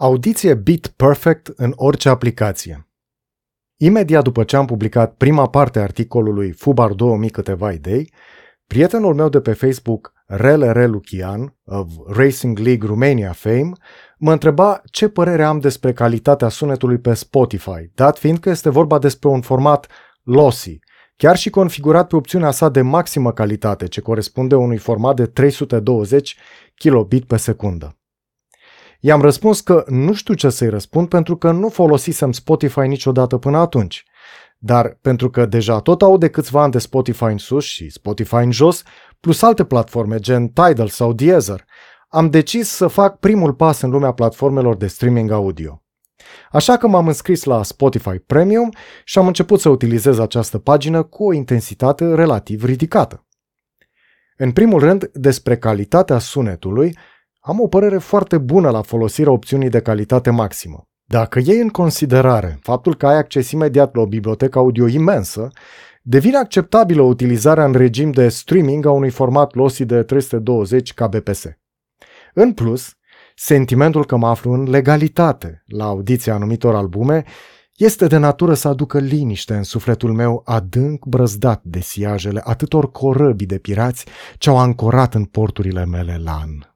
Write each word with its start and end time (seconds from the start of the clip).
Audiție 0.00 0.54
Beat 0.54 0.86
Perfect 0.86 1.46
în 1.46 1.72
orice 1.76 2.08
aplicație. 2.08 2.88
Imediat 3.76 4.22
după 4.22 4.44
ce 4.44 4.56
am 4.56 4.66
publicat 4.66 5.14
prima 5.14 5.48
parte 5.48 5.78
a 5.78 5.82
articolului 5.82 6.52
Fubar 6.52 6.92
2000 6.92 7.30
câteva 7.30 7.72
idei, 7.72 8.12
prietenul 8.66 9.14
meu 9.14 9.28
de 9.28 9.40
pe 9.40 9.52
Facebook, 9.52 10.12
Rele 10.26 10.86
Lucian, 10.86 11.56
of 11.64 11.92
Racing 12.06 12.58
League 12.58 12.88
Romania 12.88 13.32
fame, 13.32 13.70
mă 14.18 14.32
întreba 14.32 14.82
ce 14.84 15.08
părere 15.08 15.44
am 15.44 15.58
despre 15.58 15.92
calitatea 15.92 16.48
sunetului 16.48 16.98
pe 16.98 17.14
Spotify, 17.14 17.90
dat 17.94 18.18
fiind 18.18 18.38
că 18.38 18.50
este 18.50 18.70
vorba 18.70 18.98
despre 18.98 19.28
un 19.28 19.40
format 19.40 19.86
lossy, 20.22 20.78
chiar 21.16 21.36
și 21.36 21.50
configurat 21.50 22.08
pe 22.08 22.16
opțiunea 22.16 22.50
sa 22.50 22.68
de 22.68 22.80
maximă 22.80 23.32
calitate, 23.32 23.86
ce 23.86 24.00
corespunde 24.00 24.54
unui 24.54 24.78
format 24.78 25.16
de 25.16 25.26
320 25.26 26.36
kilobit 26.74 27.24
pe 27.24 27.36
secundă. 27.36 27.92
I-am 29.00 29.20
răspuns 29.20 29.60
că 29.60 29.84
nu 29.86 30.14
știu 30.14 30.34
ce 30.34 30.48
să-i 30.48 30.68
răspund 30.68 31.08
pentru 31.08 31.36
că 31.36 31.50
nu 31.50 31.68
folosisem 31.68 32.32
Spotify 32.32 32.80
niciodată 32.80 33.36
până 33.36 33.58
atunci. 33.58 34.04
Dar 34.58 34.98
pentru 35.00 35.30
că 35.30 35.46
deja 35.46 35.80
tot 35.80 36.02
au 36.02 36.18
de 36.18 36.28
câțiva 36.30 36.62
ani 36.62 36.72
de 36.72 36.78
Spotify 36.78 37.24
în 37.24 37.38
sus 37.38 37.64
și 37.64 37.90
Spotify 37.90 38.34
în 38.34 38.50
jos, 38.50 38.82
plus 39.20 39.42
alte 39.42 39.64
platforme 39.64 40.18
gen 40.18 40.48
Tidal 40.48 40.88
sau 40.88 41.12
Deezer, 41.12 41.64
am 42.08 42.30
decis 42.30 42.68
să 42.68 42.86
fac 42.86 43.18
primul 43.18 43.54
pas 43.54 43.80
în 43.80 43.90
lumea 43.90 44.12
platformelor 44.12 44.76
de 44.76 44.86
streaming 44.86 45.30
audio. 45.30 45.82
Așa 46.50 46.76
că 46.76 46.86
m-am 46.86 47.06
înscris 47.06 47.44
la 47.44 47.62
Spotify 47.62 48.18
Premium 48.18 48.70
și 49.04 49.18
am 49.18 49.26
început 49.26 49.60
să 49.60 49.68
utilizez 49.68 50.18
această 50.18 50.58
pagină 50.58 51.02
cu 51.02 51.24
o 51.24 51.32
intensitate 51.32 52.14
relativ 52.14 52.64
ridicată. 52.64 53.26
În 54.36 54.52
primul 54.52 54.80
rând, 54.80 55.10
despre 55.12 55.56
calitatea 55.56 56.18
sunetului, 56.18 56.96
am 57.48 57.60
o 57.60 57.66
părere 57.66 57.98
foarte 57.98 58.38
bună 58.38 58.70
la 58.70 58.82
folosirea 58.82 59.32
opțiunii 59.32 59.68
de 59.68 59.80
calitate 59.80 60.30
maximă. 60.30 60.82
Dacă 61.04 61.40
iei 61.44 61.60
în 61.60 61.68
considerare 61.68 62.58
faptul 62.62 62.94
că 62.94 63.06
ai 63.06 63.16
acces 63.16 63.50
imediat 63.50 63.94
la 63.94 64.00
o 64.00 64.06
bibliotecă 64.06 64.58
audio 64.58 64.88
imensă, 64.88 65.48
devine 66.02 66.36
acceptabilă 66.36 67.02
utilizarea 67.02 67.64
în 67.64 67.72
regim 67.72 68.10
de 68.10 68.28
streaming 68.28 68.86
a 68.86 68.90
unui 68.90 69.10
format 69.10 69.54
lossy 69.54 69.84
de 69.84 70.02
320 70.02 70.94
kbps. 70.94 71.44
În 72.34 72.52
plus, 72.52 72.92
sentimentul 73.34 74.04
că 74.04 74.16
mă 74.16 74.28
aflu 74.28 74.52
în 74.52 74.70
legalitate 74.70 75.64
la 75.66 75.84
audiția 75.84 76.34
anumitor 76.34 76.74
albume 76.74 77.24
este 77.76 78.06
de 78.06 78.16
natură 78.16 78.54
să 78.54 78.68
aducă 78.68 78.98
liniște 78.98 79.54
în 79.54 79.62
sufletul 79.62 80.12
meu 80.12 80.42
adânc 80.44 81.04
brăzdat 81.04 81.60
de 81.64 81.80
siajele 81.80 82.40
atâtor 82.44 82.90
corăbii 82.90 83.46
de 83.46 83.58
pirați 83.58 84.04
ce 84.38 84.50
au 84.50 84.58
ancorat 84.58 85.14
în 85.14 85.24
porturile 85.24 85.84
mele 85.84 86.20
LAN. 86.24 86.67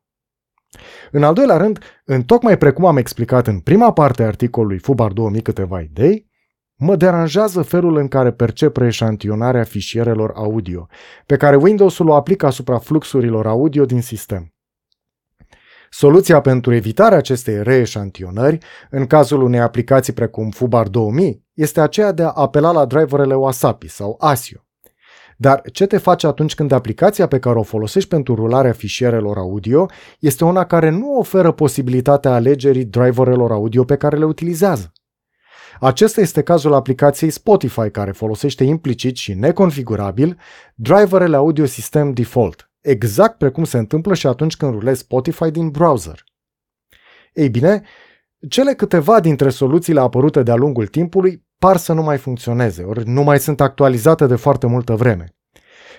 În 1.10 1.22
al 1.22 1.34
doilea 1.34 1.56
rând, 1.56 1.78
în 2.04 2.22
tocmai 2.22 2.58
precum 2.58 2.84
am 2.84 2.96
explicat 2.96 3.46
în 3.46 3.58
prima 3.58 3.92
parte 3.92 4.22
a 4.22 4.26
articolului 4.26 4.78
Fubar 4.78 5.12
2000 5.12 5.42
câteva 5.42 5.80
idei, 5.80 6.30
mă 6.76 6.96
deranjează 6.96 7.62
felul 7.62 7.96
în 7.96 8.08
care 8.08 8.32
percep 8.32 8.76
reeșantionarea 8.76 9.64
fișierelor 9.64 10.32
audio, 10.34 10.88
pe 11.26 11.36
care 11.36 11.56
Windows-ul 11.56 12.08
o 12.08 12.14
aplică 12.14 12.46
asupra 12.46 12.78
fluxurilor 12.78 13.46
audio 13.46 13.84
din 13.84 14.00
sistem. 14.00 14.54
Soluția 15.90 16.40
pentru 16.40 16.74
evitarea 16.74 17.18
acestei 17.18 17.62
reeșantionări, 17.62 18.58
în 18.90 19.06
cazul 19.06 19.42
unei 19.42 19.60
aplicații 19.60 20.12
precum 20.12 20.50
Fubar 20.50 20.88
2000, 20.88 21.46
este 21.52 21.80
aceea 21.80 22.12
de 22.12 22.22
a 22.22 22.28
apela 22.28 22.72
la 22.72 22.84
driverele 22.84 23.34
Wasapi 23.34 23.88
sau 23.88 24.16
ASIO. 24.18 24.61
Dar 25.42 25.62
ce 25.72 25.86
te 25.86 25.98
face 25.98 26.26
atunci 26.26 26.54
când 26.54 26.72
aplicația 26.72 27.26
pe 27.26 27.38
care 27.38 27.58
o 27.58 27.62
folosești 27.62 28.08
pentru 28.08 28.34
rularea 28.34 28.72
fișierelor 28.72 29.36
audio 29.36 29.86
este 30.18 30.44
una 30.44 30.64
care 30.64 30.90
nu 30.90 31.18
oferă 31.18 31.52
posibilitatea 31.52 32.34
alegerii 32.34 32.84
driverelor 32.84 33.50
audio 33.50 33.84
pe 33.84 33.96
care 33.96 34.16
le 34.16 34.24
utilizează? 34.24 34.92
Acesta 35.80 36.20
este 36.20 36.42
cazul 36.42 36.72
aplicației 36.72 37.30
Spotify, 37.30 37.90
care 37.90 38.12
folosește 38.12 38.64
implicit 38.64 39.16
și 39.16 39.34
neconfigurabil 39.34 40.38
driverele 40.74 41.36
audio 41.36 41.64
system 41.64 42.12
default, 42.12 42.70
exact 42.80 43.38
precum 43.38 43.64
se 43.64 43.78
întâmplă 43.78 44.14
și 44.14 44.26
atunci 44.26 44.56
când 44.56 44.72
rulezi 44.72 45.00
Spotify 45.00 45.50
din 45.50 45.68
browser. 45.68 46.24
Ei 47.32 47.48
bine, 47.48 47.82
cele 48.48 48.74
câteva 48.74 49.20
dintre 49.20 49.48
soluțiile 49.48 50.00
apărute 50.00 50.42
de-a 50.42 50.54
lungul 50.54 50.86
timpului 50.86 51.44
par 51.62 51.76
să 51.76 51.92
nu 51.92 52.02
mai 52.02 52.18
funcționeze, 52.18 52.82
ori 52.82 53.08
nu 53.08 53.22
mai 53.22 53.38
sunt 53.38 53.60
actualizate 53.60 54.26
de 54.26 54.34
foarte 54.34 54.66
multă 54.66 54.94
vreme. 54.94 55.34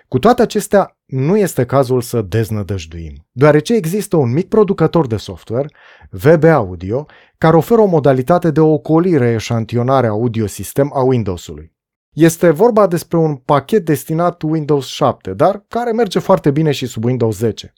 Cu 0.07 0.19
toate 0.19 0.41
acestea, 0.41 0.97
nu 1.05 1.37
este 1.37 1.65
cazul 1.65 2.01
să 2.01 2.21
deznădăjduim, 2.21 3.27
deoarece 3.31 3.73
există 3.73 4.17
un 4.17 4.33
mic 4.33 4.47
producător 4.47 5.07
de 5.07 5.17
software, 5.17 5.67
VB 6.09 6.43
Audio, 6.43 7.05
care 7.37 7.55
oferă 7.55 7.81
o 7.81 7.85
modalitate 7.85 8.51
de 8.51 8.59
ocolire 8.59 9.31
eșantionare 9.31 10.07
audio 10.07 10.47
sistem 10.47 10.91
a 10.93 11.01
Windows-ului. 11.01 11.73
Este 12.13 12.49
vorba 12.49 12.87
despre 12.87 13.17
un 13.17 13.35
pachet 13.35 13.85
destinat 13.85 14.41
Windows 14.41 14.85
7, 14.85 15.33
dar 15.33 15.65
care 15.67 15.91
merge 15.91 16.19
foarte 16.19 16.51
bine 16.51 16.71
și 16.71 16.85
sub 16.85 17.03
Windows 17.03 17.37
10. 17.37 17.73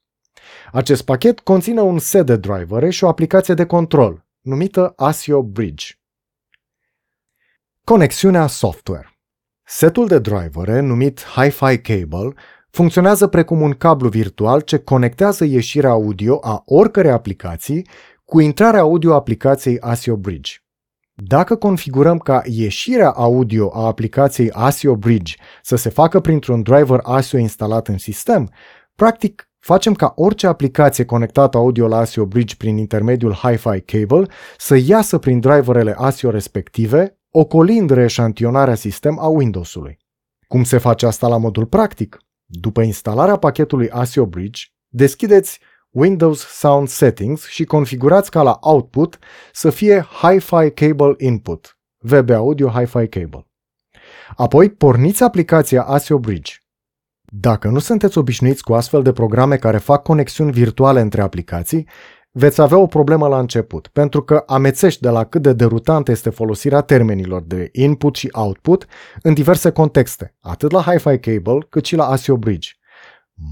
Acest 0.71 1.01
pachet 1.01 1.39
conține 1.39 1.81
un 1.81 1.99
set 1.99 2.25
de 2.25 2.35
drivere 2.35 2.89
și 2.89 3.03
o 3.03 3.07
aplicație 3.07 3.53
de 3.53 3.65
control, 3.65 4.25
numită 4.41 4.93
ASIO 4.95 5.43
Bridge. 5.43 5.85
Conexiunea 7.91 8.47
software 8.47 9.17
Setul 9.65 10.07
de 10.07 10.19
drivere, 10.19 10.79
numit 10.79 11.21
Hi-Fi 11.35 11.77
Cable, 11.77 12.33
funcționează 12.69 13.27
precum 13.27 13.61
un 13.61 13.71
cablu 13.71 14.09
virtual 14.09 14.61
ce 14.61 14.77
conectează 14.77 15.43
ieșirea 15.43 15.89
audio 15.89 16.39
a 16.41 16.63
oricărei 16.65 17.11
aplicații 17.11 17.87
cu 18.23 18.39
intrarea 18.39 18.79
audio 18.79 19.11
a 19.11 19.15
aplicației 19.15 19.79
ASIO 19.79 20.15
Bridge. 20.15 20.51
Dacă 21.13 21.55
configurăm 21.55 22.17
ca 22.17 22.41
ieșirea 22.45 23.09
audio 23.09 23.71
a 23.73 23.85
aplicației 23.85 24.51
ASIO 24.51 24.95
Bridge 24.95 25.33
să 25.61 25.75
se 25.75 25.89
facă 25.89 26.19
printr-un 26.19 26.61
driver 26.61 26.99
ASIO 27.03 27.39
instalat 27.39 27.87
în 27.87 27.97
sistem, 27.97 28.49
practic 28.95 29.49
facem 29.59 29.93
ca 29.93 30.13
orice 30.15 30.47
aplicație 30.47 31.05
conectată 31.05 31.57
audio 31.57 31.87
la 31.87 31.97
ASIO 31.97 32.25
Bridge 32.25 32.55
prin 32.57 32.77
intermediul 32.77 33.33
Hi-Fi 33.33 33.81
Cable 33.81 34.27
să 34.57 34.75
iasă 34.75 35.17
prin 35.17 35.39
driverele 35.39 35.95
ASIO 35.97 36.29
respective 36.29 37.19
ocolind 37.37 37.89
reeșantionarea 37.89 38.75
sistem 38.75 39.19
a 39.19 39.27
Windows-ului. 39.27 39.97
Cum 40.47 40.63
se 40.63 40.77
face 40.77 41.05
asta 41.05 41.27
la 41.27 41.37
modul 41.37 41.65
practic? 41.65 42.19
După 42.45 42.81
instalarea 42.81 43.35
pachetului 43.35 43.89
ASIO 43.89 44.25
Bridge, 44.25 44.63
deschideți 44.87 45.59
Windows 45.89 46.39
Sound 46.39 46.87
Settings 46.87 47.47
și 47.47 47.63
configurați 47.63 48.31
ca 48.31 48.41
la 48.41 48.57
output 48.61 49.19
să 49.51 49.69
fie 49.69 50.07
Hi-Fi 50.21 50.69
Cable 50.69 51.15
Input, 51.17 51.77
VB 51.97 52.29
Audio 52.29 52.69
Hi-Fi 52.69 53.07
Cable. 53.07 53.47
Apoi 54.35 54.69
porniți 54.69 55.23
aplicația 55.23 55.83
ASIO 55.83 56.19
Bridge. 56.19 56.53
Dacă 57.21 57.67
nu 57.67 57.79
sunteți 57.79 58.17
obișnuiți 58.17 58.63
cu 58.63 58.73
astfel 58.73 59.03
de 59.03 59.11
programe 59.11 59.57
care 59.57 59.77
fac 59.77 60.03
conexiuni 60.03 60.51
virtuale 60.51 61.01
între 61.01 61.21
aplicații, 61.21 61.87
veți 62.37 62.61
avea 62.61 62.77
o 62.77 62.85
problemă 62.85 63.27
la 63.27 63.39
început, 63.39 63.87
pentru 63.87 64.23
că 64.23 64.43
amețești 64.47 65.01
de 65.01 65.09
la 65.09 65.23
cât 65.23 65.41
de 65.41 65.53
derutantă 65.53 66.11
este 66.11 66.29
folosirea 66.29 66.81
termenilor 66.81 67.41
de 67.41 67.69
input 67.71 68.15
și 68.15 68.29
output 68.31 68.85
în 69.21 69.33
diverse 69.33 69.69
contexte, 69.69 70.35
atât 70.39 70.71
la 70.71 70.81
Hi-Fi 70.81 71.19
Cable 71.19 71.65
cât 71.69 71.85
și 71.85 71.95
la 71.95 72.05
ASIO 72.05 72.37
Bridge. 72.37 72.69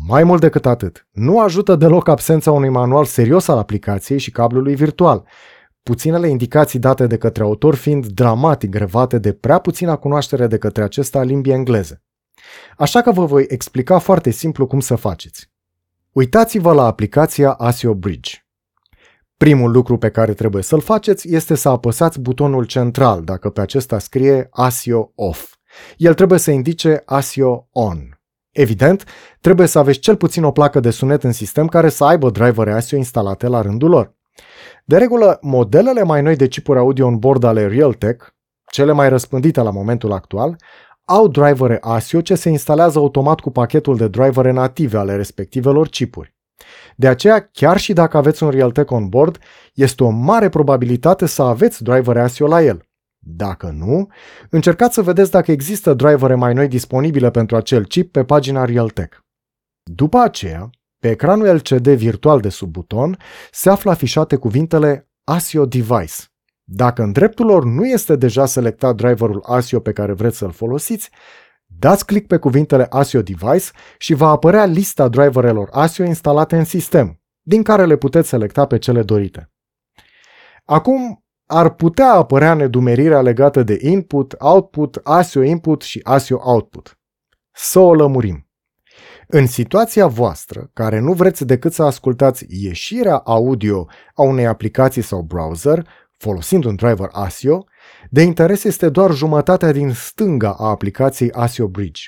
Mai 0.07 0.23
mult 0.23 0.41
decât 0.41 0.65
atât, 0.65 1.07
nu 1.11 1.39
ajută 1.39 1.75
deloc 1.75 2.07
absența 2.07 2.51
unui 2.51 2.69
manual 2.69 3.05
serios 3.05 3.47
al 3.47 3.57
aplicației 3.57 4.19
și 4.19 4.31
cablului 4.31 4.75
virtual, 4.75 5.27
puținele 5.83 6.27
indicații 6.27 6.79
date 6.79 7.07
de 7.07 7.17
către 7.17 7.43
autor 7.43 7.75
fiind 7.75 8.05
dramatic 8.05 8.69
grevate 8.69 9.17
de 9.17 9.33
prea 9.33 9.59
puțină 9.59 9.95
cunoaștere 9.95 10.47
de 10.47 10.57
către 10.57 10.83
acesta 10.83 11.19
a 11.19 11.23
limbii 11.23 11.53
engleze. 11.53 12.03
Așa 12.77 13.01
că 13.01 13.11
vă 13.11 13.25
voi 13.25 13.45
explica 13.47 13.99
foarte 13.99 14.29
simplu 14.29 14.67
cum 14.67 14.79
să 14.79 14.95
faceți. 14.95 15.51
Uitați-vă 16.11 16.73
la 16.73 16.85
aplicația 16.85 17.51
ASIO 17.51 17.93
Bridge. 17.93 18.42
Primul 19.43 19.71
lucru 19.71 19.97
pe 19.97 20.09
care 20.09 20.33
trebuie 20.33 20.63
să-l 20.63 20.81
faceți 20.81 21.33
este 21.35 21.55
să 21.55 21.69
apăsați 21.69 22.19
butonul 22.19 22.65
central 22.65 23.23
dacă 23.23 23.49
pe 23.49 23.61
acesta 23.61 23.99
scrie 23.99 24.47
ASIO 24.51 25.11
OFF. 25.15 25.53
El 25.97 26.13
trebuie 26.13 26.39
să 26.39 26.51
indice 26.51 27.01
ASIO 27.05 27.67
ON. 27.71 28.19
Evident, 28.51 29.03
trebuie 29.41 29.67
să 29.67 29.79
aveți 29.79 29.99
cel 29.99 30.15
puțin 30.15 30.43
o 30.43 30.51
placă 30.51 30.79
de 30.79 30.89
sunet 30.89 31.23
în 31.23 31.31
sistem 31.31 31.67
care 31.67 31.89
să 31.89 32.03
aibă 32.03 32.29
drivere 32.29 32.73
ASIO 32.73 32.97
instalate 32.97 33.47
la 33.47 33.61
rândul 33.61 33.89
lor. 33.89 34.15
De 34.85 34.97
regulă, 34.97 35.37
modelele 35.41 36.03
mai 36.03 36.21
noi 36.21 36.35
de 36.35 36.47
chipuri 36.47 36.79
audio 36.79 37.05
on 37.05 37.19
board 37.19 37.43
ale 37.43 37.67
Realtek, 37.67 38.35
cele 38.71 38.91
mai 38.91 39.09
răspândite 39.09 39.61
la 39.61 39.71
momentul 39.71 40.11
actual, 40.11 40.55
au 41.05 41.27
drivere 41.27 41.77
ASIO 41.81 42.21
ce 42.21 42.35
se 42.35 42.49
instalează 42.49 42.99
automat 42.99 43.39
cu 43.39 43.51
pachetul 43.51 43.97
de 43.97 44.07
drivere 44.07 44.51
native 44.51 44.97
ale 44.97 45.15
respectivelor 45.15 45.87
chipuri. 45.87 46.32
De 46.95 47.07
aceea, 47.07 47.49
chiar 47.51 47.77
și 47.77 47.93
dacă 47.93 48.17
aveți 48.17 48.43
un 48.43 48.49
Realtek 48.49 48.91
on 48.91 49.09
board, 49.09 49.37
este 49.73 50.03
o 50.03 50.09
mare 50.09 50.49
probabilitate 50.49 51.25
să 51.25 51.41
aveți 51.41 51.83
driver 51.83 52.17
ASIO 52.17 52.47
la 52.47 52.61
el. 52.63 52.85
Dacă 53.25 53.69
nu, 53.77 54.07
încercați 54.49 54.93
să 54.93 55.01
vedeți 55.01 55.31
dacă 55.31 55.51
există 55.51 55.93
drivere 55.93 56.35
mai 56.35 56.53
noi 56.53 56.67
disponibile 56.67 57.31
pentru 57.31 57.55
acel 57.55 57.85
chip 57.85 58.11
pe 58.11 58.23
pagina 58.23 58.65
Realtek. 58.65 59.25
După 59.83 60.17
aceea, 60.17 60.69
pe 60.99 61.09
ecranul 61.09 61.55
LCD 61.55 61.87
virtual 61.87 62.39
de 62.39 62.49
sub 62.49 62.71
buton 62.71 63.17
se 63.51 63.69
află 63.69 63.91
afișate 63.91 64.35
cuvintele 64.35 65.09
ASIO 65.23 65.65
Device. 65.65 66.13
Dacă 66.63 67.01
în 67.01 67.11
dreptul 67.11 67.45
lor 67.45 67.63
nu 67.63 67.85
este 67.85 68.15
deja 68.15 68.45
selectat 68.45 68.95
driverul 68.95 69.43
ASIO 69.45 69.79
pe 69.79 69.91
care 69.91 70.13
vreți 70.13 70.37
să-l 70.37 70.51
folosiți, 70.51 71.09
dați 71.79 72.05
click 72.05 72.27
pe 72.27 72.37
cuvintele 72.37 72.87
ASIO 72.89 73.21
Device 73.21 73.69
și 73.97 74.13
va 74.13 74.29
apărea 74.29 74.65
lista 74.65 75.07
driverelor 75.07 75.69
ASIO 75.71 76.05
instalate 76.05 76.57
în 76.57 76.65
sistem, 76.65 77.21
din 77.41 77.63
care 77.63 77.85
le 77.85 77.95
puteți 77.95 78.29
selecta 78.29 78.65
pe 78.65 78.77
cele 78.77 79.03
dorite. 79.03 79.51
Acum, 80.65 81.23
ar 81.45 81.69
putea 81.69 82.13
apărea 82.13 82.53
nedumerirea 82.53 83.21
legată 83.21 83.63
de 83.63 83.77
input, 83.81 84.35
output, 84.37 84.99
ASIO 85.03 85.41
input 85.41 85.81
și 85.81 85.99
ASIO 86.03 86.39
output. 86.43 86.99
Să 87.51 87.79
o 87.79 87.93
lămurim. 87.93 88.47
În 89.27 89.47
situația 89.47 90.07
voastră, 90.07 90.69
care 90.73 90.99
nu 90.99 91.13
vreți 91.13 91.45
decât 91.45 91.73
să 91.73 91.83
ascultați 91.83 92.45
ieșirea 92.47 93.17
audio 93.17 93.87
a 94.13 94.21
unei 94.21 94.45
aplicații 94.45 95.01
sau 95.01 95.21
browser, 95.21 95.87
folosind 96.17 96.63
un 96.63 96.75
driver 96.75 97.09
ASIO, 97.11 97.65
de 98.09 98.21
interes 98.21 98.63
este 98.63 98.89
doar 98.89 99.11
jumătatea 99.11 99.71
din 99.71 99.91
stânga 99.93 100.55
a 100.57 100.69
aplicației 100.69 101.31
ASIO 101.31 101.67
Bridge. 101.67 102.01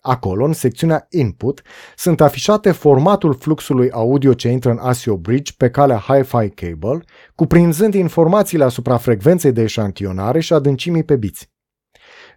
Acolo, 0.00 0.44
în 0.44 0.52
secțiunea 0.52 1.06
Input, 1.10 1.62
sunt 1.96 2.20
afișate 2.20 2.70
formatul 2.72 3.34
fluxului 3.34 3.90
audio 3.90 4.34
ce 4.34 4.48
intră 4.48 4.70
în 4.70 4.78
ASIO 4.78 5.16
Bridge 5.16 5.52
pe 5.56 5.70
calea 5.70 5.98
Hi-Fi 5.98 6.50
Cable, 6.50 7.04
cuprinzând 7.34 7.94
informațiile 7.94 8.64
asupra 8.64 8.96
frecvenței 8.96 9.52
de 9.52 9.62
eșantionare 9.62 10.40
și 10.40 10.52
adâncimii 10.52 11.04
pe 11.04 11.16
biți. 11.16 11.50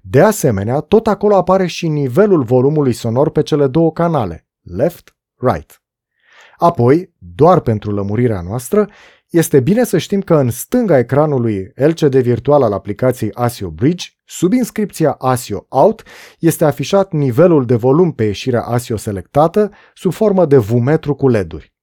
De 0.02 0.22
asemenea, 0.22 0.80
tot 0.80 1.08
acolo 1.08 1.36
apare 1.36 1.66
și 1.66 1.88
nivelul 1.88 2.44
volumului 2.44 2.94
sonor 2.94 3.30
pe 3.30 3.42
cele 3.42 3.68
două 3.68 3.92
canale, 3.92 4.48
left-right. 4.62 5.84
Apoi, 6.58 7.14
doar 7.18 7.60
pentru 7.60 7.92
lămurirea 7.92 8.42
noastră, 8.42 8.90
este 9.30 9.60
bine 9.60 9.84
să 9.84 9.98
știm 9.98 10.22
că 10.22 10.36
în 10.36 10.50
stânga 10.50 10.98
ecranului 10.98 11.72
LCD 11.76 12.16
virtual 12.16 12.64
al 12.64 12.74
aplicației 12.74 13.34
ASIO 13.34 13.70
Bridge, 13.70 14.08
sub 14.26 14.54
inscripția 14.54 15.12
ASIO 15.12 15.66
Out, 15.70 16.04
este 16.40 16.66
afișat 16.66 17.12
nivelul 17.12 17.66
de 17.66 17.76
volum 17.76 18.12
pe 18.12 18.24
ieșirea 18.24 18.62
ASIO 18.62 18.98
selectată 18.98 19.72
sub 19.94 20.12
formă 20.12 20.46
de 20.46 20.58
vumetru 20.58 21.16
cu 21.16 21.28
LED-uri. 21.28 21.74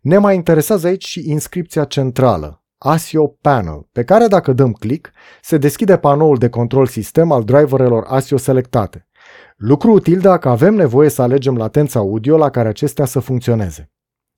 Ne 0.00 0.18
mai 0.18 0.34
interesează 0.34 0.86
aici 0.86 1.06
și 1.06 1.30
inscripția 1.30 1.84
centrală, 1.84 2.64
ASIO 2.78 3.26
Panel, 3.26 3.88
pe 3.92 4.04
care 4.04 4.26
dacă 4.26 4.52
dăm 4.52 4.72
click, 4.72 5.10
se 5.42 5.58
deschide 5.58 5.98
panoul 5.98 6.36
de 6.36 6.48
control 6.48 6.86
sistem 6.86 7.32
al 7.32 7.44
driverelor 7.44 8.04
ASIO 8.06 8.36
selectate. 8.36 9.06
Lucru 9.56 9.92
util 9.92 10.18
dacă 10.18 10.48
avem 10.48 10.74
nevoie 10.74 11.08
să 11.08 11.22
alegem 11.22 11.56
latența 11.56 11.98
audio 11.98 12.36
la 12.36 12.50
care 12.50 12.68
acestea 12.68 13.04
să 13.04 13.20
funcționeze. 13.20 13.90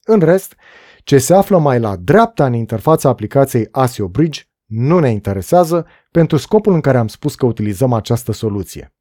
În 0.04 0.20
rest, 0.20 0.54
ce 1.04 1.18
se 1.18 1.34
află 1.34 1.58
mai 1.58 1.80
la 1.80 1.96
dreapta 1.96 2.46
în 2.46 2.52
interfața 2.52 3.08
aplicației 3.08 3.68
ASIO 3.70 4.08
Bridge 4.08 4.42
nu 4.64 4.98
ne 4.98 5.10
interesează 5.10 5.86
pentru 6.10 6.36
scopul 6.36 6.72
în 6.72 6.80
care 6.80 6.98
am 6.98 7.08
spus 7.08 7.34
că 7.34 7.46
utilizăm 7.46 7.92
această 7.92 8.32
soluție. 8.32 8.94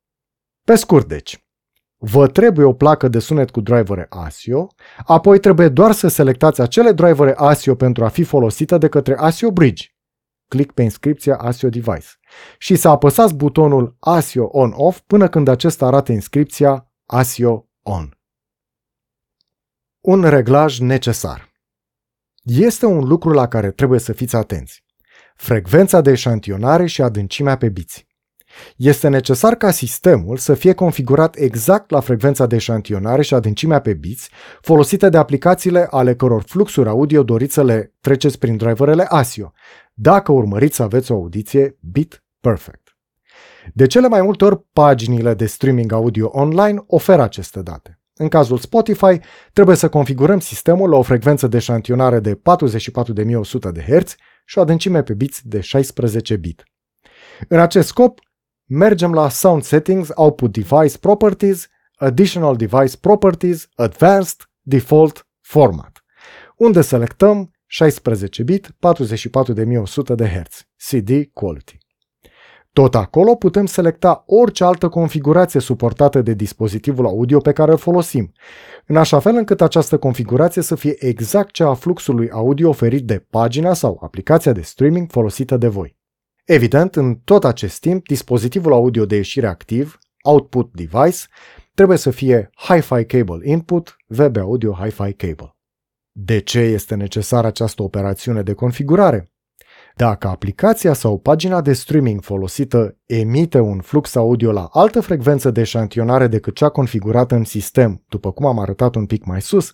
Pe 0.63 0.75
scurt, 0.75 1.07
deci, 1.07 1.45
vă 1.97 2.27
trebuie 2.27 2.65
o 2.65 2.73
placă 2.73 3.07
de 3.07 3.19
sunet 3.19 3.51
cu 3.51 3.61
drivere 3.61 4.05
ASIO, 4.09 4.67
apoi 5.05 5.39
trebuie 5.39 5.69
doar 5.69 5.91
să 5.91 6.07
selectați 6.07 6.61
acele 6.61 6.91
drivere 6.91 7.33
ASIO 7.35 7.75
pentru 7.75 8.03
a 8.03 8.07
fi 8.07 8.23
folosită 8.23 8.77
de 8.77 8.87
către 8.89 9.17
ASIO 9.17 9.51
Bridge. 9.51 9.87
Click 10.47 10.73
pe 10.73 10.81
inscripția 10.81 11.35
ASIO 11.35 11.69
Device 11.69 12.07
și 12.57 12.75
să 12.75 12.89
apăsați 12.89 13.35
butonul 13.35 13.95
ASIO 13.99 14.45
On-Off 14.45 14.99
până 14.99 15.29
când 15.29 15.47
acesta 15.47 15.85
arată 15.85 16.11
inscripția 16.11 16.91
ASIO 17.05 17.69
On. 17.81 18.17
Un 19.99 20.29
reglaj 20.29 20.79
necesar. 20.79 21.52
Este 22.43 22.85
un 22.85 23.03
lucru 23.03 23.29
la 23.29 23.47
care 23.47 23.71
trebuie 23.71 23.99
să 23.99 24.13
fiți 24.13 24.35
atenți. 24.35 24.83
Frecvența 25.35 26.01
de 26.01 26.11
eșantionare 26.11 26.85
și 26.85 27.01
adâncimea 27.01 27.57
pe 27.57 27.69
biți. 27.69 28.07
Este 28.77 29.07
necesar 29.07 29.55
ca 29.55 29.71
sistemul 29.71 30.37
să 30.37 30.53
fie 30.53 30.73
configurat 30.73 31.35
exact 31.35 31.89
la 31.89 31.99
frecvența 31.99 32.45
de 32.45 32.55
eșantionare 32.55 33.21
și 33.21 33.33
adâncimea 33.33 33.79
pe 33.79 33.93
biți 33.93 34.29
folosite 34.61 35.09
de 35.09 35.17
aplicațiile 35.17 35.87
ale 35.89 36.15
căror 36.15 36.41
fluxuri 36.41 36.89
audio 36.89 37.23
doriți 37.23 37.53
să 37.53 37.63
le 37.63 37.93
treceți 38.01 38.39
prin 38.39 38.57
driverele 38.57 39.05
ASIO, 39.09 39.51
dacă 39.93 40.31
urmăriți 40.31 40.75
să 40.75 40.83
aveți 40.83 41.11
o 41.11 41.15
audiție 41.15 41.77
bit 41.91 42.23
perfect. 42.39 42.97
De 43.73 43.87
cele 43.87 44.07
mai 44.07 44.21
multe 44.21 44.45
ori, 44.45 44.63
paginile 44.73 45.33
de 45.33 45.45
streaming 45.45 45.91
audio 45.91 46.29
online 46.31 46.83
oferă 46.87 47.21
aceste 47.21 47.61
date. 47.61 48.02
În 48.23 48.29
cazul 48.29 48.57
Spotify, 48.57 49.19
trebuie 49.53 49.75
să 49.75 49.89
configurăm 49.89 50.39
sistemul 50.39 50.89
la 50.89 50.97
o 50.97 51.01
frecvență 51.01 51.47
de 51.47 51.59
șantionare 51.59 52.19
de 52.19 52.35
44100 52.35 53.71
de 53.71 53.81
Hz 53.81 54.15
și 54.45 54.57
o 54.57 54.61
adâncime 54.61 55.03
pe 55.03 55.13
bits 55.13 55.41
de 55.43 55.59
16 55.59 56.35
bit. 56.35 56.63
În 57.47 57.59
acest 57.59 57.87
scop, 57.87 58.19
mergem 58.65 59.13
la 59.13 59.29
Sound 59.29 59.63
Settings, 59.63 60.09
Output 60.15 60.51
Device 60.51 60.97
Properties, 60.97 61.67
Additional 61.95 62.55
Device 62.55 62.97
Properties, 62.97 63.67
Advanced, 63.75 64.49
Default, 64.61 65.27
Format, 65.41 66.03
unde 66.55 66.81
selectăm 66.81 67.51
16 67.65 68.43
bit 68.43 68.75
44100 68.79 70.15
de 70.15 70.27
Hz, 70.27 70.67
CD 70.75 71.09
Quality. 71.33 71.82
Tot 72.73 72.95
acolo 72.95 73.35
putem 73.35 73.65
selecta 73.65 74.23
orice 74.27 74.63
altă 74.63 74.89
configurație 74.89 75.59
suportată 75.59 76.21
de 76.21 76.33
dispozitivul 76.33 77.05
audio 77.05 77.39
pe 77.39 77.51
care 77.51 77.71
îl 77.71 77.77
folosim, 77.77 78.33
în 78.85 78.95
așa 78.95 79.19
fel 79.19 79.35
încât 79.35 79.61
această 79.61 79.97
configurație 79.97 80.61
să 80.61 80.75
fie 80.75 80.95
exact 81.05 81.51
cea 81.51 81.69
a 81.69 81.73
fluxului 81.73 82.29
audio 82.29 82.69
oferit 82.69 83.05
de 83.05 83.25
pagina 83.29 83.73
sau 83.73 83.99
aplicația 84.01 84.51
de 84.51 84.61
streaming 84.61 85.11
folosită 85.11 85.57
de 85.57 85.67
voi. 85.67 85.97
Evident, 86.45 86.95
în 86.95 87.15
tot 87.15 87.45
acest 87.45 87.79
timp, 87.79 88.07
dispozitivul 88.07 88.73
audio 88.73 89.05
de 89.05 89.15
ieșire 89.15 89.47
activ, 89.47 89.99
Output 90.21 90.71
Device, 90.73 91.19
trebuie 91.73 91.97
să 91.97 92.11
fie 92.11 92.49
Hi-Fi 92.55 93.05
Cable 93.05 93.49
Input, 93.49 93.95
VB 94.07 94.37
Audio 94.37 94.73
Hi-Fi 94.73 95.13
Cable. 95.13 95.55
De 96.11 96.39
ce 96.39 96.59
este 96.59 96.95
necesară 96.95 97.47
această 97.47 97.83
operațiune 97.83 98.41
de 98.41 98.53
configurare? 98.53 99.32
Dacă 99.95 100.27
aplicația 100.27 100.93
sau 100.93 101.17
pagina 101.17 101.61
de 101.61 101.73
streaming 101.73 102.21
folosită 102.21 102.97
emite 103.05 103.59
un 103.59 103.79
flux 103.79 104.15
audio 104.15 104.51
la 104.51 104.69
altă 104.71 105.01
frecvență 105.01 105.51
de 105.51 105.61
eșantionare 105.61 106.27
decât 106.27 106.55
cea 106.55 106.69
configurată 106.69 107.35
în 107.35 107.43
sistem, 107.43 108.03
după 108.09 108.31
cum 108.31 108.45
am 108.45 108.59
arătat 108.59 108.95
un 108.95 109.05
pic 109.05 109.25
mai 109.25 109.41
sus, 109.41 109.71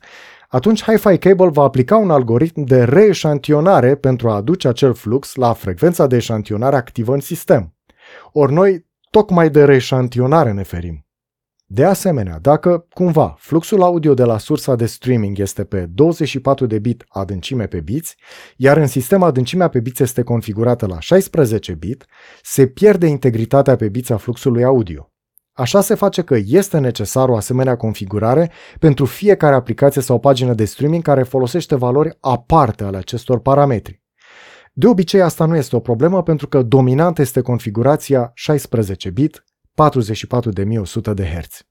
atunci 0.50 0.84
Hi-Fi 0.84 1.18
Cable 1.18 1.50
va 1.50 1.64
aplica 1.64 1.98
un 1.98 2.12
algoritm 2.12 2.64
de 2.64 2.84
reeșantionare 2.84 3.96
pentru 3.96 4.30
a 4.30 4.36
aduce 4.36 4.68
acel 4.68 4.94
flux 4.94 5.36
la 5.36 5.54
frecvența 5.54 6.08
de 6.08 6.16
eșantionare 6.16 6.76
activă 6.76 7.14
în 7.14 7.20
sistem. 7.20 7.76
Ori 8.32 8.54
noi 8.54 8.86
tocmai 9.10 9.50
de 9.50 9.66
reeșantionare 9.66 10.52
ne 10.52 10.64
ferim. 10.64 11.09
De 11.72 11.84
asemenea, 11.84 12.40
dacă 12.42 12.86
cumva 12.94 13.36
fluxul 13.38 13.82
audio 13.82 14.14
de 14.14 14.24
la 14.24 14.38
sursa 14.38 14.76
de 14.76 14.86
streaming 14.86 15.40
este 15.40 15.64
pe 15.64 15.86
24 15.86 16.66
de 16.66 16.80
bit 16.80 17.06
adâncime 17.08 17.66
pe 17.66 17.80
biți, 17.80 18.16
iar 18.56 18.78
în 18.78 18.88
sistem 18.88 19.24
adâncimea 19.24 19.68
pe 19.68 19.80
biți 19.80 20.04
este 20.04 20.24
configurată 20.24 20.86
la 20.86 21.00
16 21.00 21.74
bit, 21.74 22.06
se 22.42 22.68
pierde 22.68 23.08
integritatea 23.08 23.76
pe 23.76 23.90
biți 23.90 24.12
a 24.12 24.18
fluxului 24.18 24.64
audio. 24.64 25.12
Așa 25.54 25.82
se 25.82 25.96
face 25.96 26.22
că 26.22 26.38
este 26.46 26.78
necesar 26.78 27.30
o 27.30 27.36
asemenea 27.36 27.78
configurare 27.78 28.52
pentru 28.80 29.06
fiecare 29.06 29.56
aplicație 29.56 30.02
sau 30.02 30.20
pagină 30.20 30.54
de 30.54 30.66
streaming 30.66 31.04
care 31.04 31.24
folosește 31.24 31.76
valori 31.76 32.18
aparte 32.20 32.84
ale 32.84 32.98
acestor 32.98 33.40
parametri. 33.40 34.02
De 34.74 34.88
obicei 34.88 35.22
asta 35.22 35.46
nu 35.46 35.56
este 35.56 35.76
o 35.76 35.80
problemă 35.80 36.24
pentru 36.24 36.48
că 36.48 36.62
dominant 36.62 37.20
este 37.20 37.42
configurația 37.42 38.32
16 38.34 39.10
bit 39.10 39.44
44.100 39.80 41.14
de 41.14 41.26
Hz. 41.26 41.62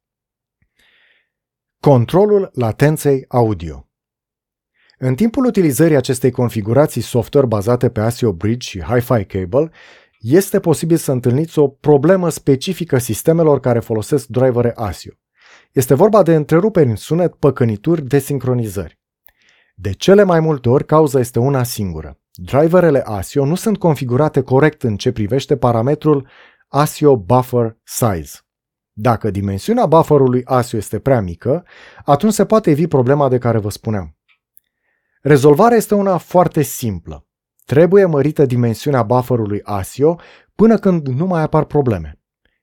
Controlul 1.80 2.50
latenței 2.52 3.24
audio 3.28 3.88
În 4.98 5.14
timpul 5.14 5.44
utilizării 5.44 5.96
acestei 5.96 6.30
configurații 6.30 7.00
software 7.00 7.46
bazate 7.46 7.90
pe 7.90 8.00
ASIO 8.00 8.32
Bridge 8.32 8.68
și 8.68 8.82
Hi-Fi 8.82 9.24
Cable, 9.24 9.70
este 10.18 10.60
posibil 10.60 10.96
să 10.96 11.12
întâlniți 11.12 11.58
o 11.58 11.68
problemă 11.68 12.28
specifică 12.28 12.98
sistemelor 12.98 13.60
care 13.60 13.78
folosesc 13.78 14.26
drivere 14.26 14.72
ASIO. 14.74 15.12
Este 15.72 15.94
vorba 15.94 16.22
de 16.22 16.34
întreruperi 16.34 16.88
în 16.88 16.96
sunet, 16.96 17.34
păcănituri, 17.34 18.06
desincronizări. 18.06 18.98
De 19.74 19.92
cele 19.92 20.22
mai 20.22 20.40
multe 20.40 20.68
ori, 20.68 20.86
cauza 20.86 21.18
este 21.18 21.38
una 21.38 21.62
singură. 21.62 22.20
Driverele 22.32 23.02
ASIO 23.04 23.44
nu 23.44 23.54
sunt 23.54 23.78
configurate 23.78 24.42
corect 24.42 24.82
în 24.82 24.96
ce 24.96 25.12
privește 25.12 25.56
parametrul 25.56 26.28
ASIO 26.68 27.16
Buffer 27.16 27.76
Size. 27.84 28.38
Dacă 28.92 29.30
dimensiunea 29.30 29.86
bufferului 29.86 30.44
ASIO 30.44 30.78
este 30.78 30.98
prea 30.98 31.20
mică, 31.20 31.64
atunci 32.04 32.32
se 32.32 32.44
poate 32.44 32.70
evi 32.70 32.86
problema 32.86 33.28
de 33.28 33.38
care 33.38 33.58
vă 33.58 33.70
spuneam. 33.70 34.16
Rezolvarea 35.20 35.76
este 35.76 35.94
una 35.94 36.16
foarte 36.16 36.62
simplă. 36.62 37.26
Trebuie 37.64 38.04
mărită 38.04 38.46
dimensiunea 38.46 39.02
bufferului 39.02 39.60
ASIO 39.62 40.20
până 40.54 40.78
când 40.78 41.06
nu 41.06 41.26
mai 41.26 41.42
apar 41.42 41.64
probleme. 41.64 42.20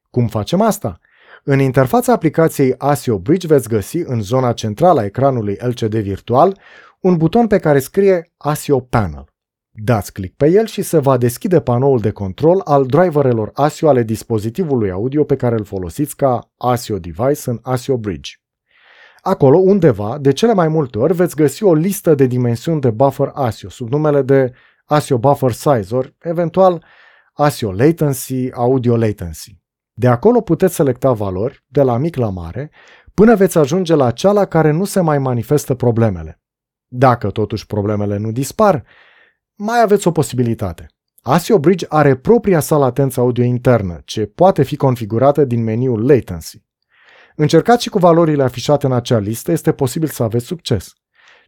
Cum 0.09 0.27
facem 0.27 0.61
asta? 0.61 0.99
În 1.43 1.59
interfața 1.59 2.13
aplicației 2.13 2.75
ASIO 2.77 3.19
Bridge 3.19 3.47
veți 3.47 3.69
găsi 3.69 3.97
în 3.97 4.21
zona 4.21 4.53
centrală 4.53 4.99
a 4.99 5.05
ecranului 5.05 5.57
LCD 5.59 5.95
virtual 5.95 6.59
un 6.99 7.17
buton 7.17 7.47
pe 7.47 7.59
care 7.59 7.79
scrie 7.79 8.31
ASIO 8.37 8.79
Panel. 8.79 9.34
Dați 9.77 10.13
click 10.13 10.35
pe 10.35 10.47
el 10.47 10.65
și 10.65 10.81
se 10.81 10.99
va 10.99 11.17
deschide 11.17 11.61
panoul 11.61 11.99
de 11.99 12.11
control 12.11 12.61
al 12.63 12.85
driverelor 12.85 13.51
ASIO 13.53 13.89
ale 13.89 14.03
dispozitivului 14.03 14.91
audio 14.91 15.23
pe 15.23 15.35
care 15.35 15.55
îl 15.55 15.63
folosiți 15.63 16.15
ca 16.15 16.51
ASIO 16.57 16.99
device 16.99 17.49
în 17.49 17.59
ASIO 17.61 17.97
Bridge. 17.97 18.31
Acolo, 19.21 19.57
undeva, 19.57 20.17
de 20.17 20.31
cele 20.31 20.53
mai 20.53 20.67
multe 20.67 20.97
ori, 20.97 21.13
veți 21.13 21.35
găsi 21.35 21.63
o 21.63 21.73
listă 21.73 22.15
de 22.15 22.25
dimensiuni 22.25 22.81
de 22.81 22.89
buffer 22.89 23.31
ASIO 23.33 23.69
sub 23.69 23.89
numele 23.89 24.21
de 24.21 24.51
ASIO 24.85 25.17
Buffer 25.17 25.51
Size 25.51 25.95
ori, 25.95 26.15
eventual, 26.19 26.85
ASIO 27.33 27.71
Latency, 27.71 28.51
Audio 28.51 28.97
Latency. 28.97 29.59
De 29.93 30.07
acolo 30.07 30.41
puteți 30.41 30.75
selecta 30.75 31.11
valori, 31.11 31.63
de 31.67 31.81
la 31.81 31.97
mic 31.97 32.15
la 32.15 32.29
mare, 32.29 32.71
până 33.13 33.35
veți 33.35 33.57
ajunge 33.57 33.95
la 33.95 34.11
cea 34.11 34.31
la 34.31 34.45
care 34.45 34.71
nu 34.71 34.85
se 34.85 34.99
mai 34.99 35.19
manifestă 35.19 35.73
problemele. 35.73 36.41
Dacă 36.87 37.29
totuși 37.29 37.65
problemele 37.65 38.17
nu 38.17 38.31
dispar, 38.31 38.85
mai 39.55 39.81
aveți 39.81 40.07
o 40.07 40.11
posibilitate. 40.11 40.87
ASIO 41.21 41.59
Bridge 41.59 41.85
are 41.89 42.15
propria 42.15 42.59
sa 42.59 42.77
latență 42.77 43.19
audio 43.19 43.43
internă, 43.43 44.01
ce 44.05 44.25
poate 44.25 44.63
fi 44.63 44.75
configurată 44.75 45.45
din 45.45 45.63
meniul 45.63 46.05
Latency. 46.05 46.63
Încercați 47.35 47.83
și 47.83 47.89
cu 47.89 47.99
valorile 47.99 48.43
afișate 48.43 48.85
în 48.85 48.91
acea 48.91 49.17
listă, 49.17 49.51
este 49.51 49.71
posibil 49.71 50.07
să 50.07 50.23
aveți 50.23 50.45
succes. 50.45 50.93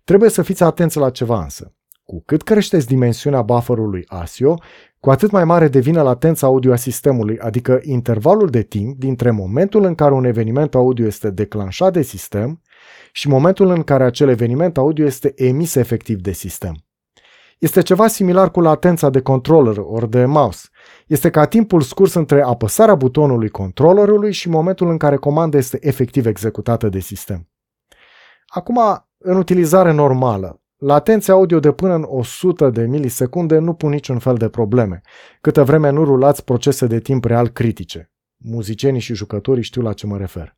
Trebuie 0.04 0.30
să 0.30 0.42
fiți 0.42 0.64
atenți 0.64 0.98
la 0.98 1.10
ceva 1.10 1.42
însă. 1.42 1.74
Cu 2.04 2.24
cât 2.26 2.44
creșteți 2.44 2.88
dimensiunea 2.88 3.42
bufferului 3.42 4.04
ASIO, 4.08 4.56
cu 5.00 5.10
atât 5.10 5.32
mai 5.32 5.46
mare 5.46 5.68
devine 5.68 6.02
latența 6.02 6.48
audio 6.48 6.72
a 6.72 6.76
sistemului, 6.76 7.40
adică 7.40 7.80
intervalul 7.82 8.50
de 8.50 8.62
timp 8.62 8.98
dintre 9.00 9.32
momentul 9.32 9.84
în 9.84 9.96
care 9.96 10.14
un 10.14 10.26
eveniment 10.26 10.76
audio 10.76 11.06
este 11.06 11.30
declanșat 11.30 11.94
de 11.94 12.02
sistem 12.02 12.62
și 13.12 13.28
momentul 13.28 13.70
în 13.70 13.84
care 13.84 14.04
acel 14.04 14.30
eveniment 14.30 14.78
audio 14.78 15.06
este 15.06 15.34
emis 15.36 15.76
efectiv 15.76 16.22
de 16.22 16.32
sistem. 16.32 16.87
Este 17.58 17.82
ceva 17.82 18.08
similar 18.08 18.52
cu 18.52 18.62
latența 18.62 19.10
de 19.10 19.22
controller 19.22 19.78
ori 19.78 20.10
de 20.10 20.26
mouse. 20.26 20.68
Este 21.08 21.30
ca 21.30 21.46
timpul 21.46 21.82
scurs 21.82 22.14
între 22.14 22.42
apăsarea 22.42 22.96
butonului 22.96 23.50
controllerului 23.50 24.32
și 24.32 24.50
momentul 24.50 24.90
în 24.90 24.98
care 24.98 25.16
comanda 25.16 25.58
este 25.58 25.78
efectiv 25.82 26.26
executată 26.26 26.90
de 26.90 27.00
sistem. 27.00 27.50
Acum, 28.48 28.80
în 29.18 29.38
utilizare 29.38 29.92
normală, 29.92 30.62
Latențe 30.78 31.32
audio 31.32 31.60
de 31.60 31.72
până 31.72 31.94
în 31.94 32.06
100 32.08 32.70
de 32.70 32.86
milisecunde 32.86 33.58
nu 33.58 33.74
pun 33.74 33.90
niciun 33.90 34.20
fel 34.20 34.36
de 34.36 34.50
probleme, 34.50 35.02
câtă 35.42 35.64
vreme 35.64 35.90
nu 35.90 36.04
rulați 36.04 36.44
procese 36.44 36.88
de 36.88 37.00
timp 37.00 37.26
real 37.26 37.48
critice. 37.48 38.12
Muzicienii 38.38 39.00
și 39.00 39.14
jucătorii 39.14 39.64
știu 39.64 39.82
la 39.82 39.94
ce 39.94 40.08
mă 40.08 40.18
refer. 40.18 40.58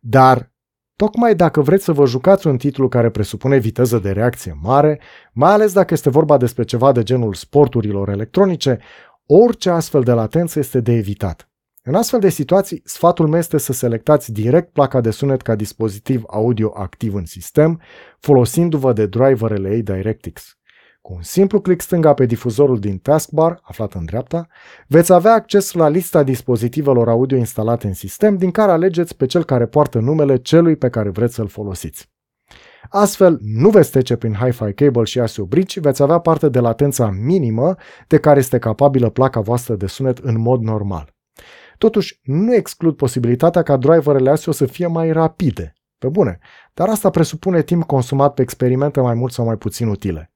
Dar, 0.00 0.52
tocmai 0.98 1.34
dacă 1.34 1.60
vreți 1.60 1.84
să 1.84 1.92
vă 1.92 2.06
jucați 2.06 2.46
un 2.46 2.56
titlu 2.56 2.88
care 2.88 3.10
presupune 3.10 3.56
viteză 3.56 3.98
de 3.98 4.10
reacție 4.10 4.58
mare, 4.62 5.00
mai 5.32 5.52
ales 5.52 5.72
dacă 5.72 5.94
este 5.94 6.10
vorba 6.10 6.36
despre 6.36 6.64
ceva 6.64 6.92
de 6.92 7.02
genul 7.02 7.34
sporturilor 7.34 8.08
electronice, 8.08 8.78
orice 9.26 9.70
astfel 9.70 10.02
de 10.02 10.12
latență 10.12 10.58
este 10.58 10.80
de 10.80 10.92
evitat. 10.92 11.50
În 11.82 11.94
astfel 11.94 12.20
de 12.20 12.28
situații, 12.28 12.82
sfatul 12.84 13.28
meu 13.28 13.38
este 13.38 13.58
să 13.58 13.72
selectați 13.72 14.32
direct 14.32 14.72
placa 14.72 15.00
de 15.00 15.10
sunet 15.10 15.42
ca 15.42 15.54
dispozitiv 15.54 16.22
audio 16.26 16.72
activ 16.74 17.14
în 17.14 17.24
sistem, 17.24 17.80
folosindu-vă 18.18 18.92
de 18.92 19.06
driverele 19.06 19.70
ei 19.70 19.82
DirectX. 19.82 20.57
Cu 21.08 21.14
un 21.14 21.22
simplu 21.22 21.60
click 21.60 21.80
stânga 21.80 22.14
pe 22.14 22.26
difuzorul 22.26 22.78
din 22.78 22.98
taskbar, 22.98 23.60
aflat 23.62 23.94
în 23.94 24.04
dreapta, 24.04 24.48
veți 24.86 25.12
avea 25.12 25.32
acces 25.32 25.72
la 25.72 25.88
lista 25.88 26.22
dispozitivelor 26.22 27.08
audio 27.08 27.36
instalate 27.36 27.86
în 27.86 27.94
sistem, 27.94 28.36
din 28.36 28.50
care 28.50 28.72
alegeți 28.72 29.16
pe 29.16 29.26
cel 29.26 29.44
care 29.44 29.66
poartă 29.66 29.98
numele 29.98 30.36
celui 30.36 30.76
pe 30.76 30.88
care 30.88 31.08
vreți 31.08 31.34
să-l 31.34 31.48
folosiți. 31.48 32.10
Astfel, 32.88 33.38
nu 33.40 33.70
veți 33.70 33.90
trece 33.90 34.16
prin 34.16 34.34
Hi-Fi 34.34 34.72
Cable 34.72 35.04
și 35.04 35.20
ASIO 35.20 35.44
Bridge, 35.44 35.80
veți 35.80 36.02
avea 36.02 36.18
parte 36.18 36.48
de 36.48 36.58
latența 36.58 37.10
minimă 37.10 37.74
de 38.06 38.18
care 38.18 38.38
este 38.38 38.58
capabilă 38.58 39.10
placa 39.10 39.40
voastră 39.40 39.74
de 39.74 39.86
sunet 39.86 40.18
în 40.18 40.40
mod 40.40 40.62
normal. 40.62 41.14
Totuși, 41.78 42.20
nu 42.22 42.54
exclud 42.54 42.96
posibilitatea 42.96 43.62
ca 43.62 43.76
driverele 43.76 44.30
ASIO 44.30 44.52
să 44.52 44.66
fie 44.66 44.86
mai 44.86 45.12
rapide. 45.12 45.72
Pe 45.98 46.08
bune, 46.08 46.38
dar 46.74 46.88
asta 46.88 47.10
presupune 47.10 47.62
timp 47.62 47.84
consumat 47.84 48.34
pe 48.34 48.42
experimente 48.42 49.00
mai 49.00 49.14
mult 49.14 49.32
sau 49.32 49.44
mai 49.44 49.56
puțin 49.56 49.88
utile. 49.88 50.32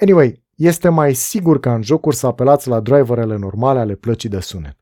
Anyway, 0.00 0.44
este 0.54 0.88
mai 0.88 1.14
sigur 1.14 1.60
ca 1.60 1.74
în 1.74 1.82
jocuri 1.82 2.16
să 2.16 2.26
apelați 2.26 2.68
la 2.68 2.80
driverele 2.80 3.36
normale 3.36 3.78
ale 3.78 3.94
plăcii 3.94 4.28
de 4.28 4.40
sunet. 4.40 4.78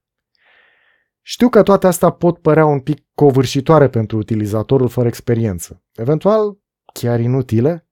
Știu 1.21 1.49
că 1.49 1.63
toate 1.63 1.87
astea 1.87 2.11
pot 2.11 2.39
părea 2.39 2.65
un 2.65 2.81
pic 2.81 3.07
covârșitoare 3.15 3.89
pentru 3.89 4.17
utilizatorul 4.17 4.89
fără 4.89 5.09
experiență, 5.09 5.83
eventual 5.93 6.59
chiar 6.93 7.21
inutile. 7.21 7.89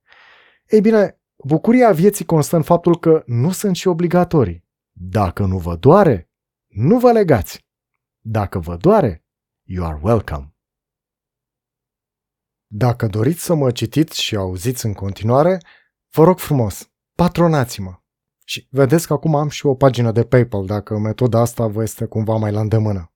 Ei 0.66 0.80
bine, 0.80 1.20
bucuria 1.36 1.92
vieții 1.92 2.24
constă 2.24 2.56
în 2.56 2.62
faptul 2.62 2.98
că 2.98 3.22
nu 3.26 3.50
sunt 3.50 3.76
și 3.76 3.88
obligatorii. 3.88 4.64
Dacă 4.92 5.44
nu 5.44 5.58
vă 5.58 5.76
doare, 5.76 6.30
nu 6.66 6.98
vă 6.98 7.12
legați. 7.12 7.66
Dacă 8.20 8.58
vă 8.58 8.76
doare, 8.76 9.24
you 9.62 9.86
are 9.86 9.98
welcome. 10.02 10.54
Dacă 12.66 13.06
doriți 13.06 13.44
să 13.44 13.54
mă 13.54 13.70
citiți 13.70 14.22
și 14.22 14.36
auziți 14.36 14.86
în 14.86 14.92
continuare, 14.92 15.58
vă 16.16 16.24
rog 16.24 16.38
frumos, 16.38 16.90
patronați-mă. 17.14 17.94
Și 18.44 18.66
vedeți 18.70 19.06
că 19.06 19.12
acum 19.12 19.34
am 19.34 19.48
și 19.48 19.66
o 19.66 19.74
pagină 19.74 20.12
de 20.12 20.24
PayPal 20.24 20.66
dacă 20.66 20.98
metoda 20.98 21.40
asta 21.40 21.66
vă 21.66 21.82
este 21.82 22.04
cumva 22.04 22.36
mai 22.36 22.52
la 22.52 22.60
îndemână. 22.60 23.12